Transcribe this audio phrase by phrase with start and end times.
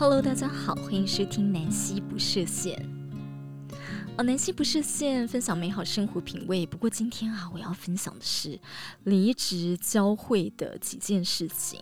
[0.00, 2.74] Hello，大家好，欢迎收听南希不设限。
[4.16, 6.64] 哦，南希不设限，分享美好生活品味。
[6.64, 8.58] 不过今天啊，我要分享的是
[9.04, 11.78] 离职教会的几件事情。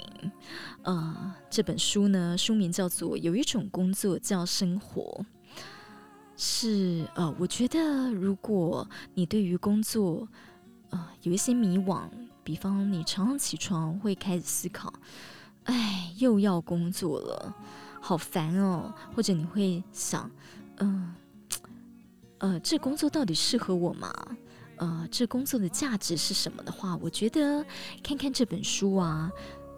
[0.83, 5.25] 呃，这本书呢，书名叫做《有一种工作叫生活》，
[6.37, 10.27] 是呃，我觉得如果你对于工作
[10.91, 12.09] 呃有一些迷惘，
[12.43, 14.93] 比方你常常起床会开始思考，
[15.62, 17.55] 哎，又要工作了。
[18.01, 20.30] 好烦哦，或者你会想，
[20.77, 21.15] 嗯，
[22.38, 24.12] 呃，这工作到底适合我吗？
[24.77, 27.65] 呃，这工作的价值是什么的话，我觉得
[28.02, 29.30] 看看这本书啊，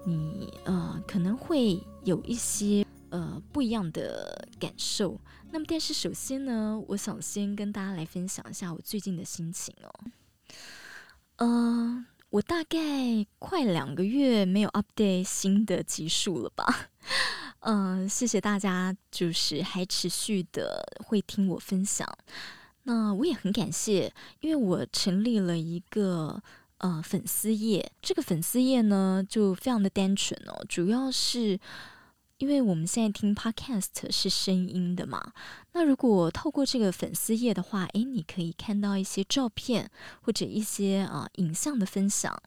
[0.05, 5.19] 你呃可能会有一些呃不一样的感受。
[5.51, 9.91] 那么，但是首先呢，我想先跟大家来分享一下我最近的心情哦。
[11.37, 12.79] 嗯、我大概
[13.41, 16.91] 快两个月没有 update 新的集数了吧。
[17.61, 22.09] 嗯，谢谢大家，就是还持续的会听我分享。
[22.85, 26.41] 那我也很感谢，因为我成立了一个
[26.79, 27.91] 呃粉丝页。
[28.01, 31.59] 这个粉丝页呢，就非常的单纯哦，主要是
[32.41, 35.33] 因为我们现在听 Podcast 是声音的嘛。
[35.73, 39.91] 那如果透过这个粉丝页的话，诶，你可以看到一些照片
[40.23, 42.43] 或者一些啊、影像的分享。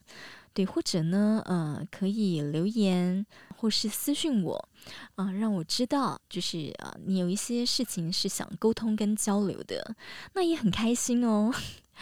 [0.51, 3.23] 对，或者呢，呃，可以留言
[3.55, 4.69] 或是私信我，
[5.13, 9.95] 啊、让我知道，就是啊、你有一些事情是想沟通跟交流的，
[10.33, 11.53] 那也很开心哦。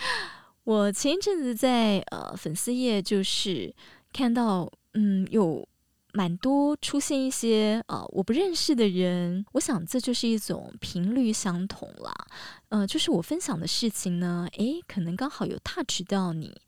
[0.63, 3.75] 我前一阵子在呃粉丝页就是
[4.13, 5.67] 看到，嗯，有。
[6.13, 12.13] 蛮多出现一些呃我不认识的人，我想这就是一种频率相同啦。
[12.69, 16.59] 呃，就是我分享的事情呢，诶，可能刚好有 touch 到你。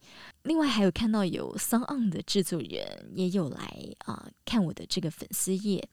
[0.43, 3.73] 另外还有看到有 SoundOn 的制作人也有来
[4.05, 5.87] 啊、看我的这个粉丝页。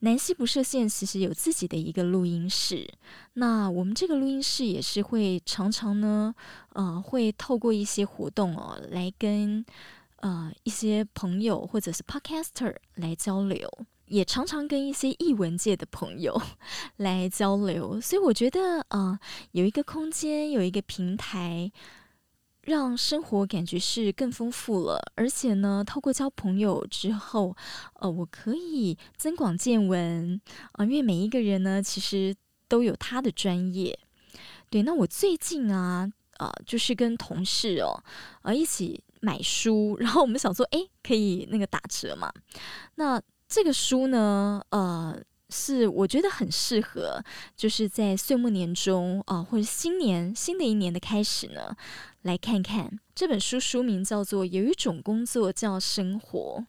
[0.00, 2.88] 南溪不设限其实有自己的一个录音室，
[3.32, 6.34] 那我们这个录音室也是会常常呢，
[6.74, 9.64] 呃，会透过一些活动哦来跟。
[10.18, 13.70] 呃，一些朋友或者是 podcaster 来交流，
[14.06, 16.40] 也常常跟一些译文界的朋友
[16.96, 19.18] 来交流，所以我觉得，呃，
[19.52, 21.70] 有一个空间，有一个平台，
[22.62, 25.00] 让生活感觉是更丰富了。
[25.14, 27.56] 而且呢，透过交朋友之后，
[28.00, 30.40] 呃，我可以增广见闻
[30.72, 32.34] 啊，因为每一个人呢，其实
[32.66, 33.98] 都有他的专业。
[34.70, 38.02] 对，那我最近啊，呃，就是跟同事哦，
[38.42, 39.04] 呃，一起。
[39.20, 42.32] 买书，然后我们想说，诶，可以那个打折嘛？
[42.94, 47.20] 那这个书呢，呃，是我觉得很适合，
[47.56, 51.76] 就是在岁末年中啊、或者新年新的一年的开始呢，
[52.22, 53.58] 来看看这本书。
[53.58, 56.64] 书名叫做《有一种工作叫生活》。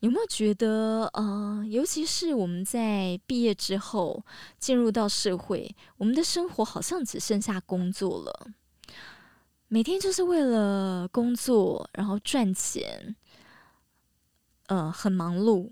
[0.00, 4.24] 有没有觉得，呃，尤其是我们在毕业之后
[4.58, 8.48] 进入到社会，我们的生活好像只剩下工作了。
[9.68, 13.14] 每天就是为了工作，然后赚钱，
[14.66, 15.70] 呃，很忙碌。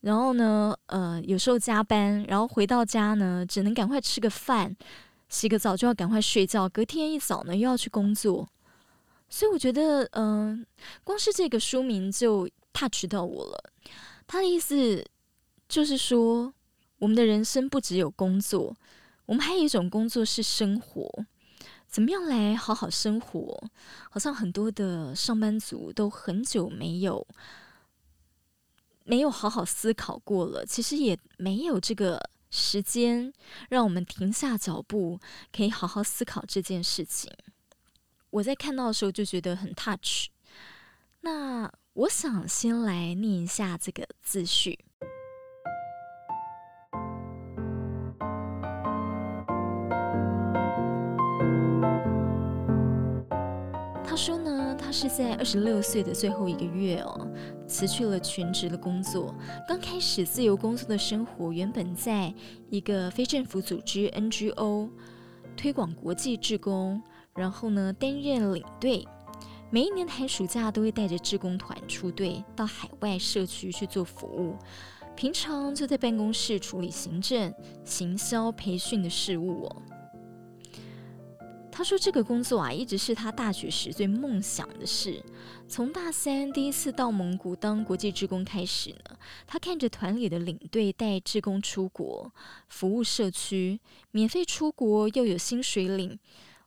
[0.00, 4.74] 然后呢，呃，有时候加班，然后回到家呢，只能赶快吃个饭，
[5.28, 6.68] 洗个澡就要赶快睡觉。
[6.68, 8.48] 隔天一早呢，又要去工作。
[9.28, 10.66] 所以我觉得，嗯、
[11.04, 13.72] 光是这个书名就 touch 到我了。
[14.26, 15.02] 他的意思
[15.66, 16.52] 就是说，
[16.98, 18.76] 我们的人生不只有工作，
[19.24, 21.24] 我们还有一种工作是生活。
[21.86, 23.70] 怎么样来好好生活？
[24.10, 27.24] 好像很多的上班族都很久没有
[29.04, 30.66] 没有好好思考过了。
[30.66, 33.32] 其实也没有这个时间
[33.68, 35.20] 让我们停下脚步，
[35.52, 37.30] 可以好好思考这件事情。
[38.30, 40.28] 我在看到的时候就觉得很 touch。
[41.20, 44.76] 那我想先来念一下这个自序。
[54.04, 57.30] 他说呢，他是在二十六岁的最后一个月哦，
[57.68, 59.32] 辞去了全职的工作。
[59.68, 62.34] 刚开始自由工作的生活，原本在
[62.70, 64.88] 一个非政府组织 NGO
[65.56, 67.00] 推广国际志工，
[67.36, 69.06] 然后呢担任领队，
[69.70, 74.56] 每一年的寒暑假都会带着志工团出队到海外社区去做服务，
[75.16, 77.52] 平常就在办公室处理行政、
[77.84, 79.82] 行销、培训的事务哦。
[81.72, 85.20] 他说：“这个工作啊，一直是他大学时最梦想的事。
[85.66, 92.32] 从大三第一次到蒙古当国际志工开始呢，他看着团里的领队带志工出国
[92.68, 93.80] 服务社区，
[94.12, 96.16] 免费出国又有薪水领，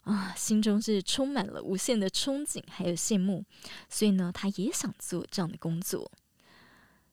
[0.08, 3.44] 啊，心中是充满了无限的憧憬还有羡慕。
[3.90, 6.10] 所以呢，他也想做这样的工作。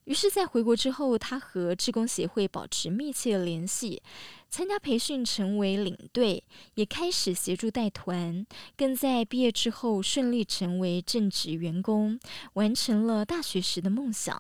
[0.05, 4.03] 于是，在回国之后，他和志工协会保持密切的联系，
[4.51, 6.45] 参加培训，成为领队，
[6.75, 8.47] 也开始协助带团，
[8.77, 12.21] 更在毕业之后顺利成为正职员工，
[12.53, 14.39] 完成了大学时的梦想。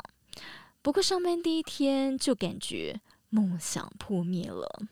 [0.82, 3.00] 不过，上班第一天就感觉
[3.30, 4.82] 梦想破灭了。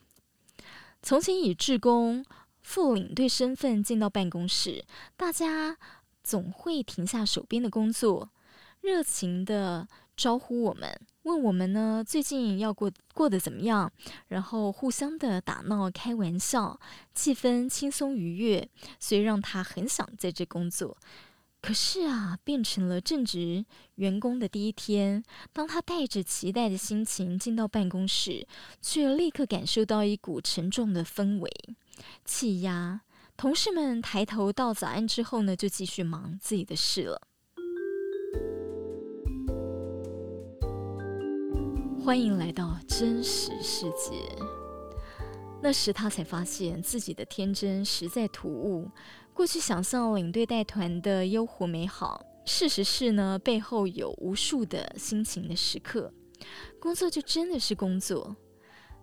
[1.03, 2.25] 从前以志工
[2.63, 4.85] 副领队身份进到办公室，
[5.17, 5.77] 大家
[6.23, 8.31] 总会停下手边的工作，
[8.81, 9.87] 热情的
[10.17, 13.91] 招呼我们，问我们呢最近要过过得怎么样，
[14.29, 16.79] 然后互相的打闹开玩笑，
[17.15, 18.69] 气氛轻松愉悦，
[18.99, 20.97] 所以让他很想在这工作。
[21.63, 23.65] 可是啊，变成了正职
[23.95, 25.23] 员工的第一天，
[25.53, 28.45] 当他带着期待的心情进到办公室，
[28.81, 31.49] 却立刻感受到一股沉重的氛围，
[32.25, 33.03] 气压。
[33.37, 37.23] 同事们抬头道早安之后呢，就继续忙自己的事了。
[42.05, 44.17] 欢迎来到真实世界。
[45.63, 48.91] 那时他才发现自己的天真实在突兀。
[49.35, 56.13] 过去想象领队带团的优活美好，事实是呢，背后有无数的辛勤的时刻。
[56.79, 58.37] 工作就真的是工作，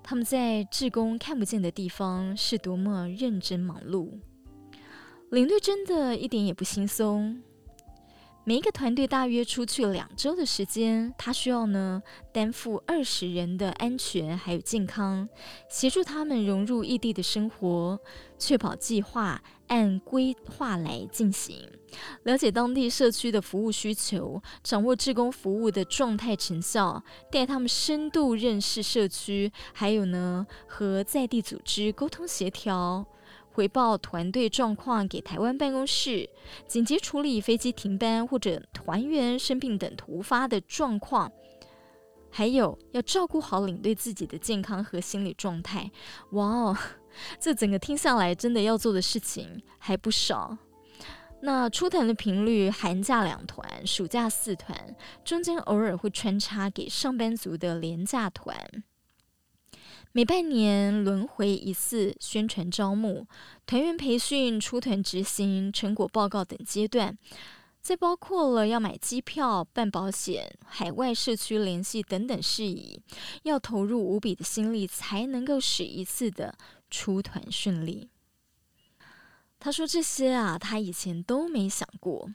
[0.03, 4.19] 他们在志工看不见的地方是多么认真忙碌。
[5.31, 7.41] 领队真的一点也不轻松。
[8.45, 12.01] 每一个团队大约出去两周的时间，他需要呢
[12.33, 15.29] 担负二十人的安全还有健康，
[15.69, 17.99] 协助他们融入异地的生活，
[18.39, 21.69] 确保计划按规划来进行，
[22.23, 33.05] 了解当地社区的服务需求，掌握志工服务的状态成效，带他们深度认识社区，还有呢和在地组织沟通协调。
[33.59, 36.29] 回报团队状况给台湾办公室，
[36.65, 41.29] 紧急处理飞机停班或者团员生病等突发的状况，
[42.31, 45.91] 还有要照顾好领队自己的健康和心理状态。
[46.31, 46.77] 哇哦，
[47.37, 50.57] 这整个听下来，真的要做的事情还不少。
[51.41, 54.95] 那出团的频率，寒假两团，暑假四团，
[55.25, 58.55] 中间偶尔会穿插给上班族的廉价团。
[60.11, 63.27] 每半年轮回一次，宣传招募、
[63.67, 67.15] 团员培训、出团执行、成果报告等阶段，
[67.79, 72.99] 再包括了要买机票、办保险、海外社区联系等等事宜，
[73.43, 76.57] 要投入无比的心力，才能够使一次的
[76.89, 78.09] 出团顺利。
[79.59, 82.31] 他说这些啊，他以前都没想过。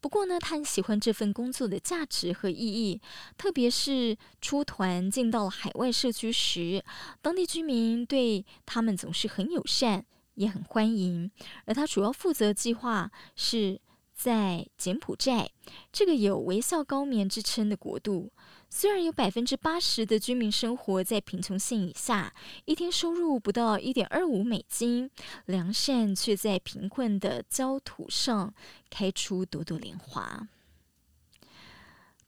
[0.00, 3.00] 不过呢，他很喜欢这份工作的价值和意义，
[3.36, 6.84] 特别是出团进到了海外社区时，
[7.20, 11.30] 当地居民对他们总是很友善，也很欢迎。
[11.64, 13.80] 而他主要负责计划是
[14.14, 15.50] 在柬埔寨
[15.92, 18.32] 这个有微笑高棉之称的国度。
[18.78, 22.34] 虽然有百分之八十的居民生活在贫穷线以下，
[22.66, 25.10] 一天收入不到一点二五美金，
[25.46, 28.52] 良善却在贫困的焦土上
[28.90, 30.46] 开出朵朵莲花。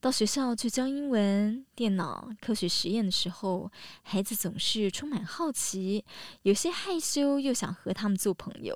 [0.00, 6.02] 到学校去教英文、电脑、科学实验的时候，孩子总是充满好奇，
[6.44, 8.74] 有些害羞，又想和他们做朋友。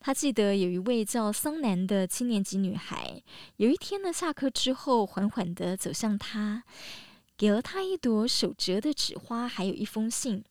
[0.00, 3.22] 他记得有一位叫桑南的七年级女孩，
[3.56, 6.64] 有一天呢，下课之后缓缓地走向他，
[7.36, 10.42] 给了他一朵手折的纸花，还有一封信。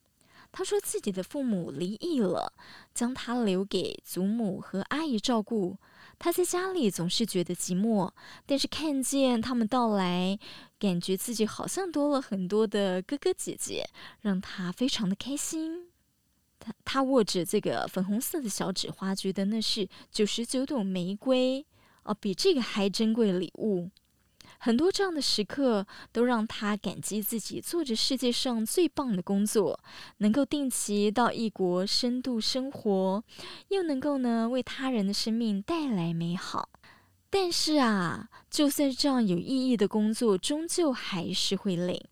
[0.51, 2.53] 他说自己的父母离异了，
[2.93, 5.77] 将他留给祖母和阿姨照顾。
[6.19, 8.11] 他在家里总是觉得寂寞，
[8.45, 10.37] 但是看见他们到来，
[10.77, 13.87] 感觉自己好像多了很多的哥哥姐姐，
[14.21, 15.88] 让他非常的开心。
[16.85, 21.65] 他握着这个粉红色的小纸花，觉得那是九十九朵玫瑰
[22.03, 23.89] 哦，比这个还珍贵的礼物。
[24.61, 29.79] 很多这样的时刻，都让他感激自己做着世界上最棒的工作，
[30.17, 33.23] 能够定期到异国深度生活，
[33.69, 36.69] 又能够呢为他人的生命带来美好。
[37.29, 42.09] 但是啊，就算这样有意义的工作，终究还是会累。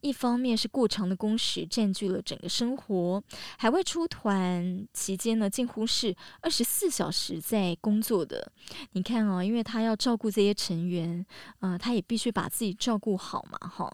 [0.00, 3.22] 一方面是过长的工时占据了整个生活，
[3.58, 8.50] 海外出团期间呢，近乎是二十四小时在工作的。
[8.92, 11.24] 你看、哦，因为他要照顾这些成员，
[11.60, 13.92] 呃，他也必须把自己照顾好嘛，哈，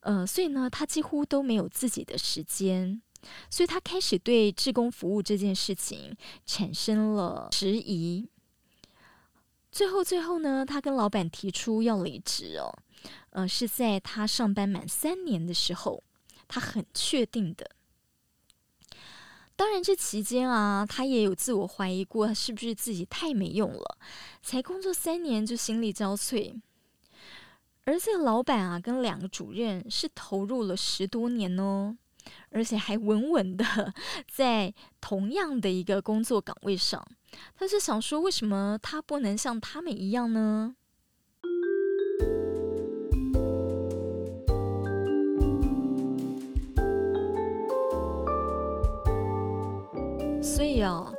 [0.00, 3.02] 呃，所以呢，他几乎都没有自己的时间，
[3.50, 8.28] 所以他开始对志工服务这件事情产生了迟疑。
[9.72, 12.72] 最后，最后呢，他跟老板提出要离职哦。
[13.30, 16.02] 呃，是在他上班满三年的时候，
[16.48, 17.70] 他很确定的。
[19.54, 23.98] 当然，这期间啊，他也有自我怀疑过，是不是自己太没用了，
[24.42, 26.60] 才工作三年就心力交瘁。
[27.84, 31.96] 而这个老板啊，跟两个主任是投入了十多年哦，
[32.50, 33.94] 而且还稳稳的
[34.28, 37.02] 在同样的一个工作岗位上。
[37.54, 40.76] 他是想说，为什么他不能像他们一样呢？
[50.46, 51.12] 所以啊，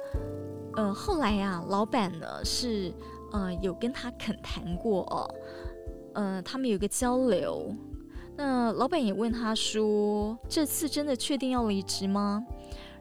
[0.77, 2.93] 呃，后来呀、老板呢是
[3.33, 5.35] 呃有跟他恳谈过哦，
[6.13, 7.75] 呃，他们有个交流。
[8.37, 12.41] 那老板也问他说：“这次真的确定要离职吗？”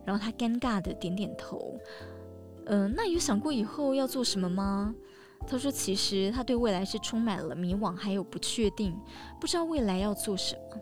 [0.05, 1.79] 然后他尴尬的点点头。
[2.67, 4.93] 呃，那有想过以后要做什么吗？
[5.47, 8.99] 他说：“其实他对未来是充满了迷惘，还有不确定，
[9.41, 10.81] 不知道未来要做什么。”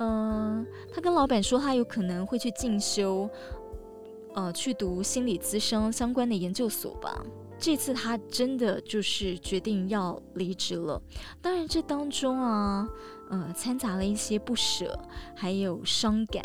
[0.00, 3.28] 嗯，他跟老板说他有可能会去进修。
[4.38, 7.26] 呃，去读心理咨商相关的研究所吧。
[7.58, 11.02] 这次他真的就是决定要离职了。
[11.42, 12.88] 当然，这当中啊，
[13.30, 14.96] 呃，掺杂了一些不舍，
[15.34, 16.44] 还有伤感。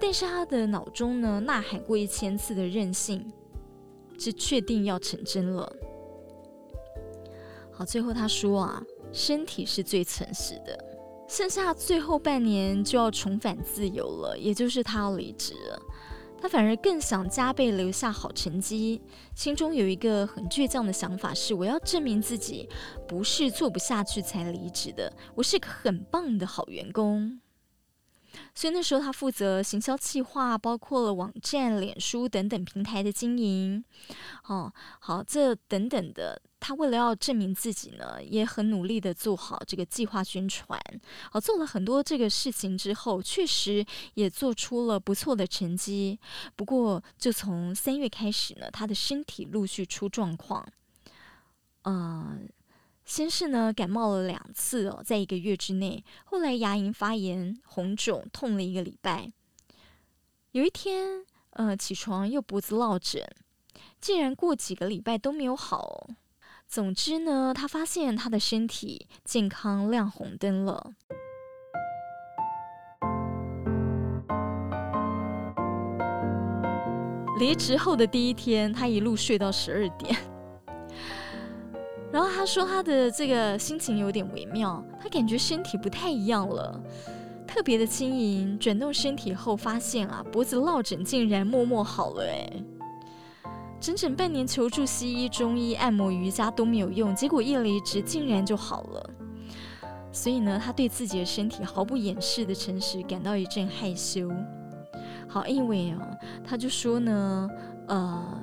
[0.00, 3.30] 但是他的脑中呢，呐喊过一千次的任性，
[4.18, 5.70] 是确定要成真了。
[7.70, 8.82] 好，最后他说啊，
[9.12, 10.92] 身体是最诚实的。
[11.28, 15.82] 剩下最后半年就要重返自由了，也就是他要离职了。
[16.44, 19.00] 他反而更想加倍留下好成绩，
[19.34, 22.68] 心中有一个很倔强的想法是：我要证明自己
[23.08, 27.40] 不是做不下去才离职的，我是个很棒的好员工。
[28.54, 33.84] 所以那时候他负责行销计划，包括了网站、脸书等等平台的经营。
[34.44, 40.78] 哦，好，这等等的，他为了要证明自己呢，也很努力的做好这个计划宣传。
[41.30, 46.18] 好，做了很多这个事情之后，确实也做出了不错的成绩。
[46.56, 50.66] 不过，就从三月开始呢，他的身体陆续出状况。
[51.86, 52.48] 嗯、
[53.04, 59.30] 先是呢感冒了两次哦，在一个月之内，后来牙龈发炎、红肿，痛了一个礼拜。
[60.52, 63.22] 有一天，呃，起床又脖子落枕，
[64.00, 66.08] 竟然过几个礼拜都没有好。
[66.66, 70.92] 总之呢，他发现他的身体健康亮红灯了。
[77.38, 80.33] 离职后的第一天，他一路睡到十二点。
[82.14, 86.80] 然后他说他的这个心情有点微妙，他感觉身体不太一样了，
[87.44, 88.56] 特别的轻盈。
[88.56, 92.62] 转动身体后发现啊，脖子落枕竟然默默好了诶，
[93.80, 99.10] 整整半年求助西医、中医、按摩、瑜伽都没有用，结果一离职竟然就好了。
[100.12, 104.30] 所以呢，他对自己的身体毫不掩饰的诚实感到一阵害羞。
[105.26, 105.98] 好，因为啊，
[106.44, 107.50] 他就说呢，
[107.88, 108.40] 呃。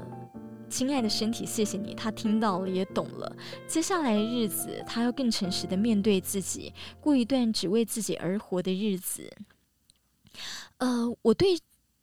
[0.82, 1.94] 亲爱的身体，谢谢你。
[1.94, 3.36] 他听到了，也懂了。
[3.68, 9.32] 接下来的日子，他要更诚实的面对自己，过一段只为自己而活的日子。
[10.80, 11.56] 呃，我对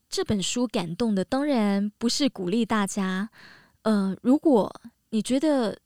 [0.09, 3.29] 这本书感动的，当然不是鼓励大家。
[3.83, 4.73] 呃，如果
[5.11, 5.77] 你觉得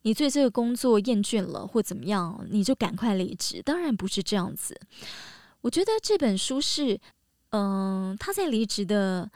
[0.00, 3.60] 你对这个工作厌倦了，或怎么样，你就赶快离职。
[3.62, 4.80] 当然不是这样子。
[5.60, 6.98] 我觉得这本书是，
[7.50, 9.30] 嗯、他在离职的。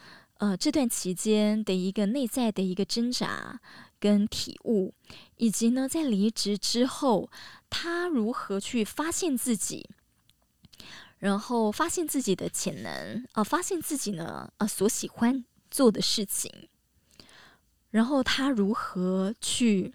[0.44, 3.58] 呃，这段期间的一个内在的一个挣扎
[3.98, 4.92] 跟体悟，
[5.38, 7.30] 以及呢，在离职之后，
[7.70, 9.88] 他如何去发现自己，
[11.18, 16.52] 然后发现自己的潜能啊、呃，发现自己呢，呃，所喜欢做的事情，
[17.90, 19.94] 然后他如何去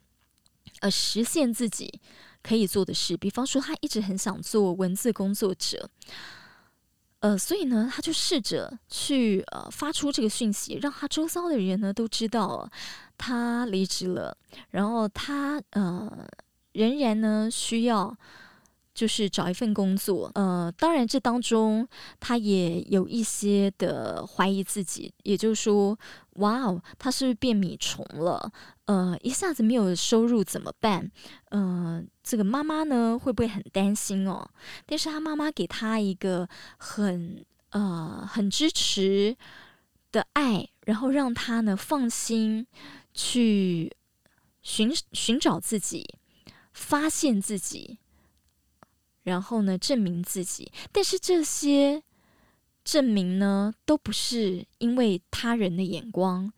[0.80, 2.02] 呃实现自己
[2.42, 5.92] 可以做的事，比方说，他一直很想做文字工作者。
[7.20, 12.70] 呃，所以呢，他就试着去呃发出这个讯息，让他周遭的人呢都知道
[13.18, 14.38] 他离职了，
[14.70, 16.26] 然后他呃
[16.72, 18.16] 仍然呢需要
[18.94, 20.32] 就是找一份工作。
[20.36, 21.88] 呃，当然这当中
[22.20, 25.98] 他也有一些的怀疑自己，也就是说，
[26.34, 28.52] 哇哦，他是不是变米虫了？
[28.86, 31.12] 呃，一下子没有收入怎么办？
[31.52, 34.50] 呃，这个妈妈呢会不会很担心哦？
[34.86, 39.38] 但是他妈妈给他一个很呃很支持
[40.12, 42.66] 的爱，然后让他呢放心
[43.14, 43.96] 去
[44.64, 46.16] 寻寻找自己，
[46.74, 48.00] 发现自己，
[49.30, 50.70] 然后呢证明自己。
[50.92, 52.04] 但是这些
[52.84, 56.52] 证明呢都不是因为他人的眼光。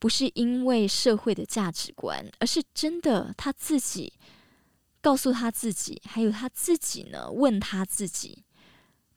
[0.00, 4.12] 不是因为社会的价值观，而是真的他自己
[5.00, 8.44] 告诉他自己，还有他自己呢，问他自己，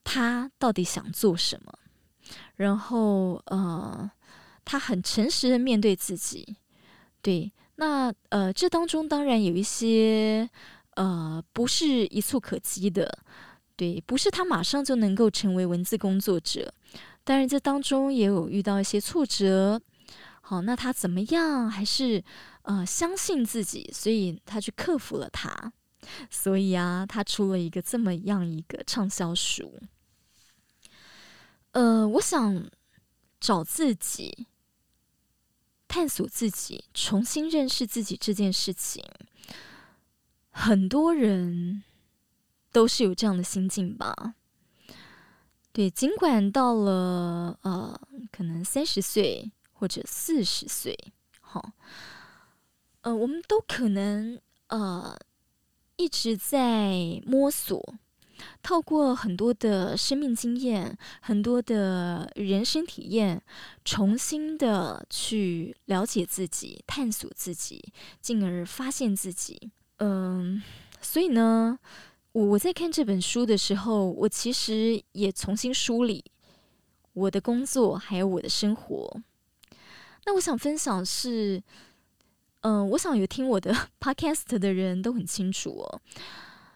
[0.04, 1.72] 他到底想做什么？
[2.56, 4.10] 然后呃，
[4.66, 6.58] 他很诚实的面对自己。
[7.22, 10.50] 对，那呃，这当中当然有一些
[11.02, 13.12] 呃，不是一蹴可及的，
[13.76, 16.72] 对，不是他马上就能够成为文字工作者。
[17.24, 19.82] 当然，这当中也有遇到一些挫折。
[20.42, 21.68] 好，那他怎么样？
[21.68, 22.24] 还是
[22.62, 25.74] 呃，相信自己，所以他去克服了它。
[26.30, 29.80] 所以啊，他出了一个这么样一个畅销书。
[31.72, 32.70] 呃，我想
[33.40, 34.46] 找自己。
[35.88, 39.04] 探索自己，重新认识自己这件事情，
[40.52, 41.84] 很多人
[42.72, 44.36] 都是有这样的心境吧？
[45.74, 48.00] 对，尽管到了呃，
[48.32, 50.98] 可能三十岁或者四十岁，
[51.40, 51.72] 好，
[53.02, 55.18] 呃，我们都可能呃
[55.96, 57.96] 一直在摸索。
[58.64, 63.42] 透过很多的生命经验，很多的人生体验，
[63.86, 69.72] 重新的去了解自己，探索自己，进而发现自己。
[70.04, 70.60] 嗯，
[71.00, 71.78] 所以呢，
[72.32, 76.26] 我我在看这本书的时候，我其实也重新梳理
[77.14, 79.22] 我的工作，还有我的生活。
[80.26, 81.62] 那我想分享是，
[82.62, 86.02] 嗯，我想有听我的 podcast 的人都很清楚哦。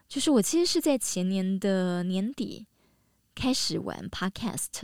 [0.07, 2.67] 就是我其实是在前年的年底
[3.33, 4.83] 开始玩 Podcast，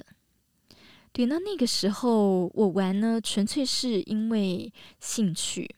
[1.12, 5.76] 对，那那个时候我玩呢，纯粹是因为兴趣，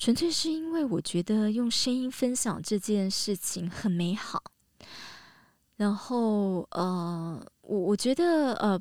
[0.00, 4.42] 纯粹是因为我觉得用声音分享这件事情很美好。
[5.76, 8.80] 然后呃，我我觉得呃，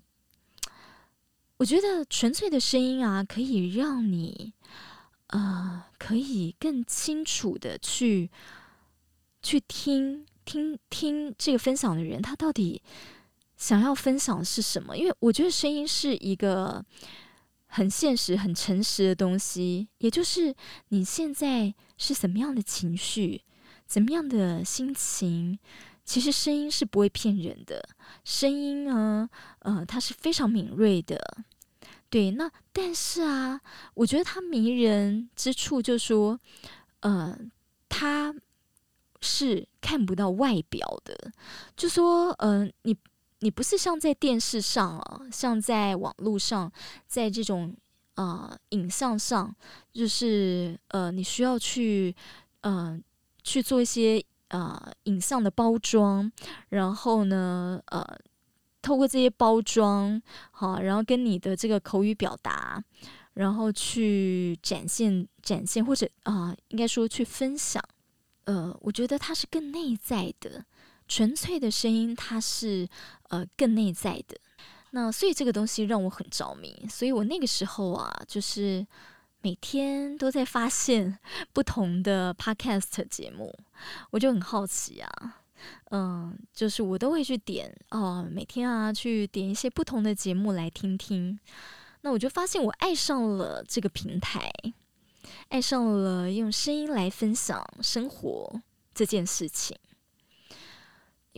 [1.58, 4.54] 我觉得纯粹的声音啊，可以让你
[5.28, 8.32] 呃，可以更清楚的去。
[9.42, 12.82] 去听听听这个分享的人，他到底
[13.56, 14.98] 想要分享是什么？
[14.98, 16.84] 因为我觉得声音是一个
[17.70, 19.88] 很现实、很诚实的东西。
[20.00, 20.54] 也就是
[20.90, 23.44] 你现在是什么样的情绪，
[23.88, 25.58] 怎么样的心情，
[26.04, 27.88] 其实声音是不会骗人的。
[28.26, 29.30] 声音呢，
[29.60, 31.18] 呃，它是非常敏锐的。
[32.10, 33.62] 对，那但是啊，
[33.94, 36.40] 我觉得它迷人之处就是说，
[37.00, 37.38] 呃，
[37.88, 38.36] 它。
[39.22, 41.34] 是看不到外表的，
[41.76, 42.96] 就说，嗯、呃，你
[43.40, 46.72] 你不是像在电视上啊，像在网络上，
[47.08, 47.76] 在这种
[48.16, 49.56] 啊、呃、影像上，
[49.94, 52.14] 就是呃，你需要去、
[52.62, 53.00] 呃、
[53.44, 56.30] 去做一些啊、呃、影像的包装，
[56.70, 58.06] 然后呢，呃，
[58.82, 60.22] 透过这些包装，
[60.52, 62.84] 好，然后跟你的这个口语表达，
[63.36, 67.82] 然后去展现展现，或者啊、应该说去分享。
[68.46, 70.66] 呃，我觉得它是更内在的，
[71.10, 72.88] 纯粹的声音，它是
[73.28, 74.38] 呃更内在的。
[74.92, 78.88] 那所以这个东西让我很着迷，所以我那个时候啊，就是
[79.42, 81.20] 每天都在发现
[81.52, 83.54] 不同的 podcast 节目，
[84.12, 85.42] 我就很好奇啊，
[85.92, 91.38] 嗯、就是我都会去点哦，每天啊去点一些不同的节目来听听。
[92.02, 94.50] 那我就发现我爱上了这个平台。
[95.50, 98.62] 爱上了用声音来分享生活
[98.96, 99.78] 这件事情，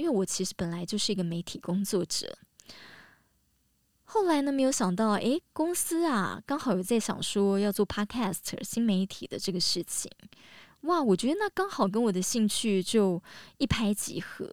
[0.02, 2.36] 因为我其实本来就是一个媒体工作者。
[4.06, 10.12] 后来呢，没有想到，诶，公司啊，刚好有在想说要做 Podcast 新媒体的这个事情。
[10.82, 13.22] 哇，我觉得那刚好跟我的兴趣就
[13.60, 14.52] 一拍即合，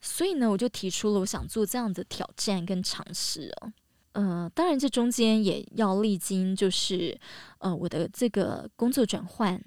[0.00, 3.72] 所以呢，我就提出了我想做这样的挑战跟尝试哦。
[4.14, 7.18] 呃，当然，这中间也要历经，就是
[7.58, 9.62] 呃，我的这个工作转换。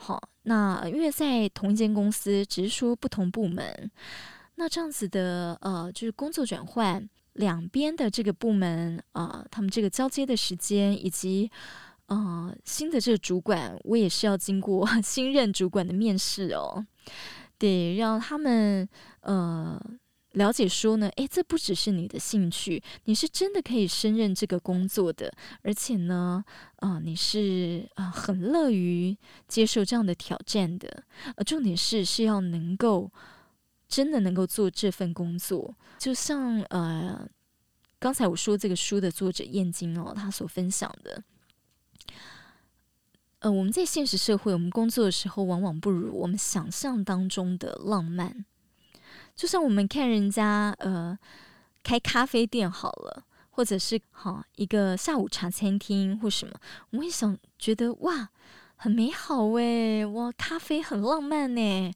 [0.00, 3.90] 好，那因为在同一间公司，只是说不同部门，
[4.54, 11.50] 那这样子的呃，就是工作转换，两边的这个部门啊、他们这个交接的时间，以及
[12.06, 16.86] 呃新的这个主管，我也是要经过 新任主管的面试哦，
[17.58, 18.88] 得让他们
[19.22, 19.80] 呃。
[20.38, 25.30] 了解说呢，诶，这不只是你的兴趣，你是真的可以胜任这个工作的，
[25.62, 26.42] 而且呢，
[26.76, 31.04] 啊、你是啊、很乐于接受这样的挑战的。
[31.36, 33.10] 呃，重点是是要能够
[33.88, 37.28] 真的能够做这份工作，就像呃
[37.98, 41.22] 刚才我说这个书的作者燕京哦，他所分享的，
[43.40, 48.44] 呃，我们在现实社会，我们工作的时候，往往不如我们想象当中的浪漫。
[49.38, 51.16] 就像我们看人家呃
[51.84, 56.52] 开咖啡店好了，或者是好一个下午茶餐厅或什么，
[56.90, 58.30] 我们会想觉得哇
[58.74, 61.92] 很美好诶，哇咖啡很浪漫呢，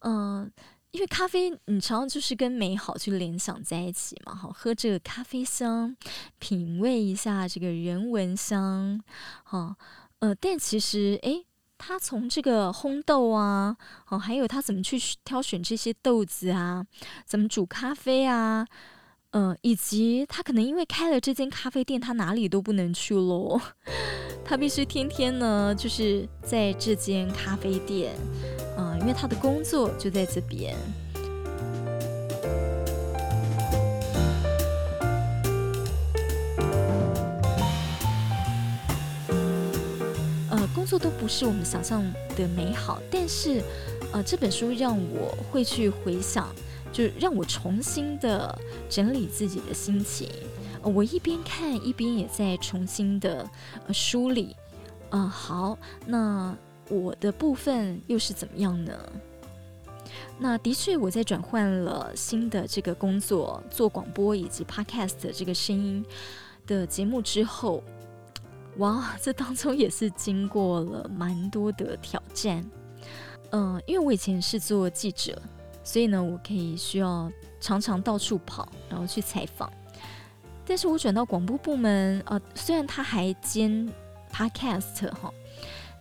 [0.00, 0.50] 嗯、
[0.92, 5.94] 因为咖啡你常常就是跟美好去联想在一起嘛，好喝这个咖啡香，
[6.38, 8.98] 品味一下这个人文香，
[9.44, 9.74] 好
[10.20, 11.44] 呃，但其实诶，
[11.78, 13.76] 他从这个烘豆啊，
[14.08, 16.84] 哦，还有他怎么去挑选这些豆子啊，
[17.24, 18.66] 怎么煮咖啡啊，
[19.30, 23.60] 嗯、呃，以及他可能因为开了这间咖啡店，他哪里都不能去喽，
[24.44, 28.14] 他必须天天呢，就是在这间咖啡店，
[28.76, 30.76] 嗯、因为他的工作就在这边。
[40.88, 42.02] 作都不是我们想象
[42.34, 43.62] 的美好，但是，
[44.10, 46.48] 呃，这本书让我会去回想，
[46.90, 50.26] 就让我重新的整理自己的心情。
[50.82, 53.46] 我一边看一边也在重新的
[53.86, 54.56] 呃梳理。
[55.10, 56.56] 啊、呃，好，那
[56.88, 58.98] 我的部分又是怎么样呢？
[60.38, 66.02] 那的确，我在转换了新的这个工作，做广播以及 Podcast 这个声音
[66.66, 67.84] 的节目之后。
[68.78, 72.64] 哇，这当中也是经过了蛮多的挑战。
[73.50, 75.40] 嗯、因为我以前是做记者，
[75.82, 79.72] 所以呢，我可以需要常常到处跑，然后去采访。
[80.66, 83.90] 但是我转到广播部门，呃，虽然他还兼
[84.30, 85.32] Podcast 哈，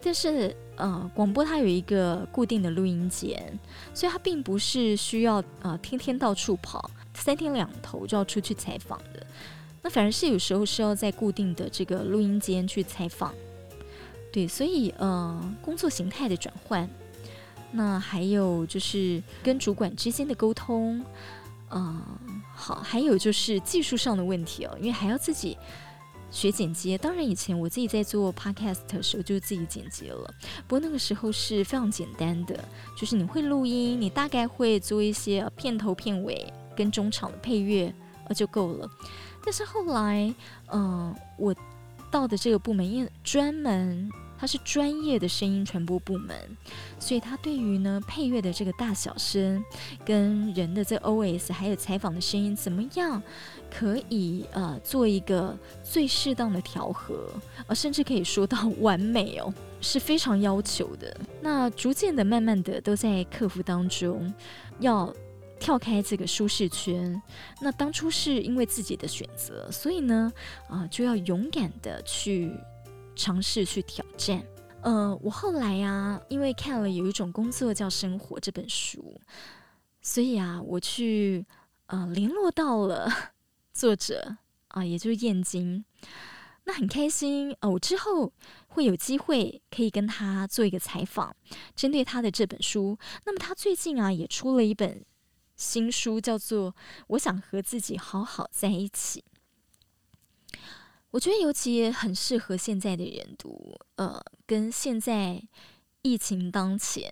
[0.04, 3.58] 但是呃，广播它有一个固定的录音间，
[3.94, 9.26] 所以它并不是需要呃天天到处跑，三天两头就要出去采访的。
[9.82, 13.34] 那反而是有时候是要在固定的这个录音间去采访，
[14.32, 16.90] 对，所以呃，工作形态的转换，
[17.72, 21.04] 那还有就是跟主管之间的沟通，
[21.72, 22.02] 嗯、
[22.54, 25.58] 好，还有就是技术上的问题哦，因为还要自己
[26.30, 26.98] 学剪接。
[26.98, 30.34] 当然，以前我自己在做 podcast 的时候就自己剪接了，
[30.68, 32.62] 不过那个时候是非常简单的，
[32.98, 37.94] 就是你会录音，你大概会做一些片头、片尾跟中场的配乐，
[38.28, 38.90] 呃，就够了。
[39.48, 40.36] 但是后来，
[40.74, 41.56] 嗯、我
[42.12, 46.36] 到的这个部门，因为专门它是专业的声音传播部门，
[47.00, 49.64] 所以它对于呢配乐的这个大小声，
[50.04, 53.24] 跟人的这 OS，还有采访的声音怎么样，
[53.72, 57.32] 可以呃做一个最适当的调和，
[57.68, 61.18] 呃，甚至可以说到完美哦，是非常要求的。
[61.40, 64.34] 那逐渐的、慢慢的都在克服当中，
[64.82, 65.16] 要。
[65.60, 67.22] 跳开这个舒适圈，
[67.62, 70.32] 那当初是因为自己的选择，所以呢，
[70.70, 72.52] 啊、就要勇敢的去
[73.16, 74.44] 尝试去挑战。
[74.82, 79.20] 呃，我后来呀、啊，因为看了有一种工作叫生活这本书，
[80.02, 81.46] 所以啊，我去
[81.88, 83.12] 呃联络到了
[83.74, 84.38] 作者
[84.70, 85.84] 啊、也就是燕京，
[86.66, 88.32] 那很开心哦、我之后
[88.68, 91.36] 会有机会可以跟他做一个采访，
[91.76, 92.98] 针对他的这本书。
[93.26, 95.04] 那么他最近啊，也出了一本。
[95.58, 96.72] 新书叫做
[97.08, 99.24] 《我想和自己好好在一起》，
[101.12, 103.76] 我觉得尤其也很适合现在的人读。
[103.96, 105.42] 呃，跟现在
[106.04, 107.12] 疫情当前，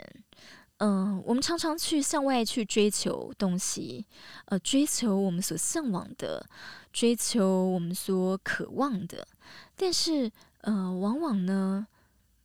[0.77, 4.05] 嗯、我们常常去向外去追求东西，
[4.45, 6.47] 呃，追求我们所向往的，
[6.93, 9.27] 追求我们所渴望的，
[9.75, 10.31] 但是，
[10.61, 11.87] 呃，往往呢。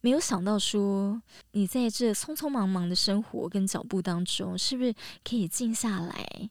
[0.03, 1.21] 没有想到说，
[1.53, 6.51] 你在这匆匆忙忙的生活跟脚步当中，是不是可以静下来，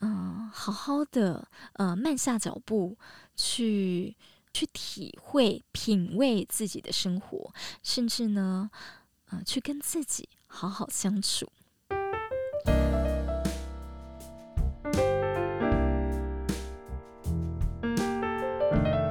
[0.00, 2.96] 嗯，好好的，呃，慢下脚步
[3.36, 4.16] 去
[4.54, 8.70] 去体会、品味自己的生活，甚至呢，
[9.28, 11.46] 呃，去跟自己好好相处。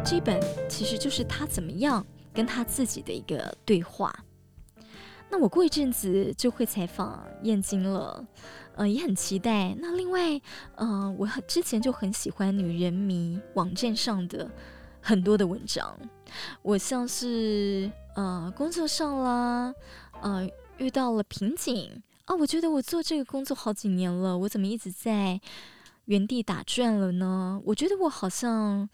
[0.04, 2.04] 这本其实就是他怎么样。
[2.34, 4.14] 跟他自己的一个对话。
[5.30, 8.28] 那我过一阵子就会采访燕京了，
[8.76, 9.74] 呃，也很期待。
[9.80, 10.42] 那另外，
[10.76, 14.52] 呃，我之前就很喜欢《女人迷》网站上的
[15.00, 15.98] 很多的文章。
[16.62, 19.74] 我像是呃工作上啦，
[20.22, 20.46] 呃
[20.78, 21.90] 遇到了瓶颈
[22.26, 25.40] 啊，我觉得我做这个工作好几年了，我怎么一直在
[26.06, 27.62] 原地打转了呢？
[27.68, 28.90] 我觉得我好像。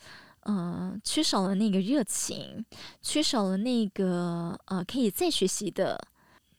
[0.48, 2.66] 呃，缺少了那个热情，
[3.02, 6.02] 缺少了那个呃可以再学习的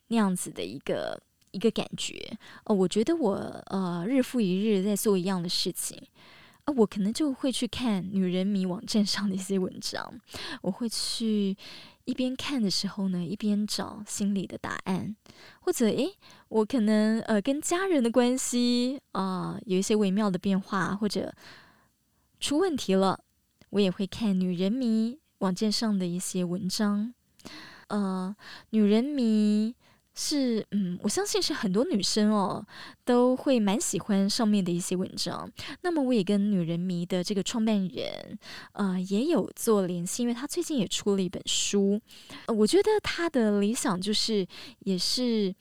[0.09, 1.19] 那样子的一个
[1.53, 2.37] 一个感觉。
[2.65, 3.35] 呃，我觉得我
[3.69, 5.99] 呃日复一日在做一样的事情，
[6.65, 10.21] 呃，我可能就会去看女人迷网站上的一些文章，
[10.61, 11.57] 我会去
[12.05, 15.17] 一边看的时候呢，一边找心里的答案，
[15.61, 16.15] 或者诶，
[16.51, 21.35] 我可能呃跟家人的关系啊，有一些微妙的变化，或者
[22.39, 23.19] 出问题了。
[23.71, 27.13] 我也会看女人迷网站上的一些文章，
[27.89, 28.35] 呃，
[28.71, 29.75] 女人迷
[30.15, 32.67] 是，嗯，我相信是很多女生哦
[33.05, 35.49] 都会蛮喜欢上面的一些文章。
[35.83, 38.37] 那么我也跟女人迷的这个创办人，
[38.73, 42.01] 呃，也有做联系，因为他最近也出了一本书。
[42.49, 44.45] 我觉得他的理想就是，
[44.81, 45.55] 也是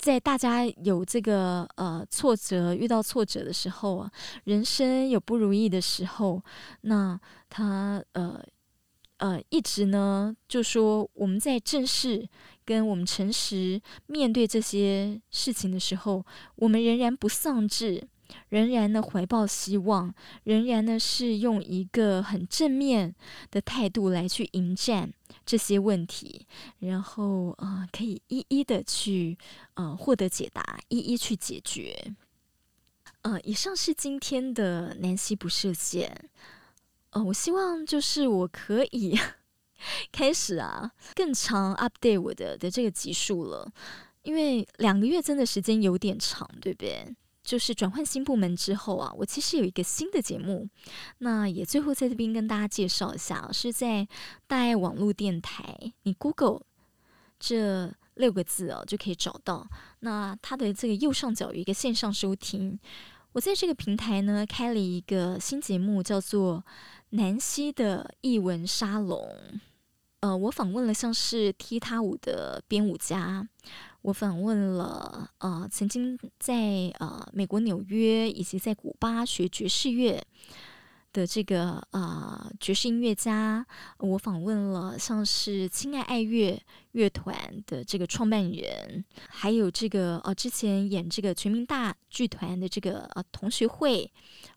[0.00, 4.10] 在大家有这个呃挫折、遇到挫折的时候啊，
[4.44, 6.42] 人生有不如意的时候，
[6.80, 8.42] 那他呃。
[9.20, 12.26] 呃，一直呢，就说我们在正视
[12.64, 16.24] 跟我们诚实面对这些事情的时候，
[16.56, 18.02] 我们仍然不丧志，
[18.48, 20.14] 仍然呢怀抱希望，
[20.44, 23.14] 仍然呢是用一个很正面
[23.50, 25.12] 的态度来去迎战
[25.44, 26.46] 这些问题，
[26.78, 29.36] 然后啊、呃，可以一一的去
[29.74, 32.14] 呃获得解答，一一去解决。
[33.22, 36.30] 呃，以上是今天的南希不设限。
[37.10, 39.18] 呃，我希望就是我可以
[40.12, 43.70] 开始啊，更长 update 我的的这个集数了，
[44.22, 47.04] 因为两个月真的时间有点长，对不对？
[47.50, 50.68] 就是转换新部门之后啊，我其实有一个新的节目，
[51.18, 54.06] 那也最后在这边跟大家介绍一下，是在
[54.46, 56.60] 大爱网络电台，你 Google
[57.40, 62.78] 这六个字哦就可以找到，那它的这个右上角有一个线上收听，
[63.32, 66.64] 我在这个平台呢开了一个新节目，叫做。
[67.12, 69.28] 南希的译文沙龙，
[70.20, 73.48] 呃，我访问了像是踢踏舞的编舞家，
[74.02, 80.22] 我访问了呃曾经在呃美国纽约以及在古巴学爵士乐
[81.12, 83.66] 的这个呃爵士音乐家，
[83.98, 86.60] 我访问了像是亲爱爱乐
[86.92, 87.36] 乐团
[87.66, 94.10] 的这个创办人，还有这个呃之前演这个全民大剧团的这个呃同学会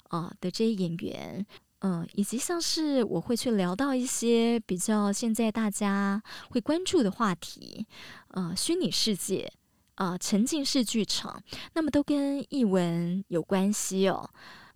[0.10, 1.46] 啊、的这些演员。
[1.86, 7.86] 嗯，以及像是我会去聊到一些比较现在大家会关注的话题，
[8.30, 9.52] 呃，虚拟世界，
[9.96, 11.44] 呃，沉浸式剧场，
[11.74, 14.30] 那么都跟译文有关系哦。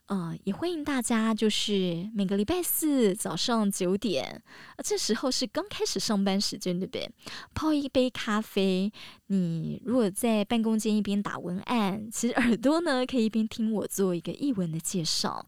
[0.07, 4.43] 呃，也欢迎大家，就是每个礼拜四早上九点，
[4.83, 7.09] 这时候是刚开始上班时间，对不对？
[7.53, 8.91] 泡一杯咖啡，
[9.27, 15.45] 你如果在办公间一边打文案，其实耳朵呢可以一边听我做一个译文的介绍。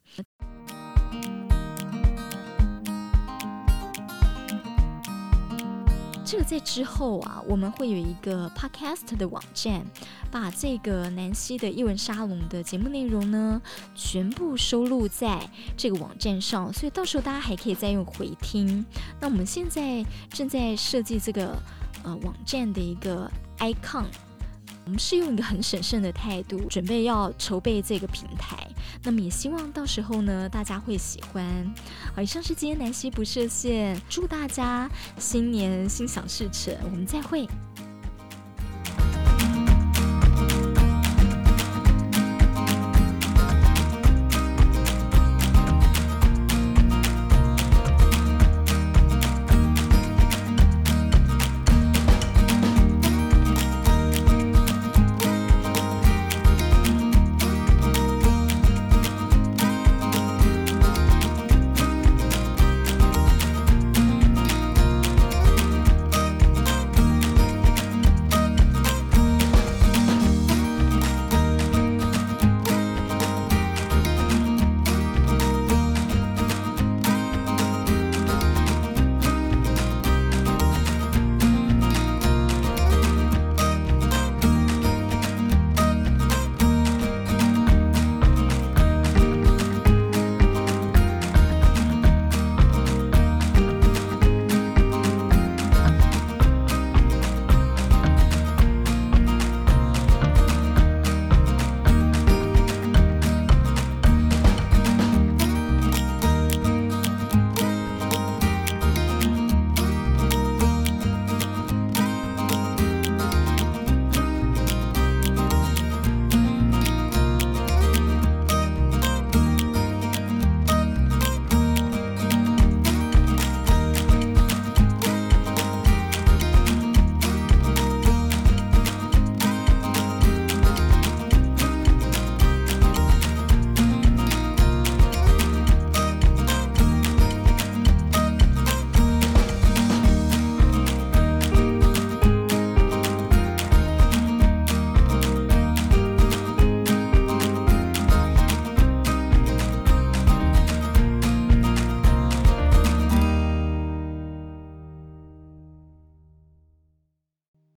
[6.31, 9.83] 这个在之后啊，我们会有一个 podcast 的网站，
[10.29, 13.59] 把这个南希的译文沙龙的节目内容呢，
[13.95, 18.85] 全部收录在这个网站上，所以到时候大家还可以再用回听。
[19.19, 21.57] 那我们现在正在设计这个
[22.03, 24.05] 呃网站的一个 icon。
[24.89, 28.67] 我们是用一个很审慎的态度准备要筹备这个平台，
[29.03, 31.45] 那么也希望到时候呢，大家会喜欢。
[32.15, 37.47] 好，以上是今天南希不设限，祝大家新年心想事成，我们再会。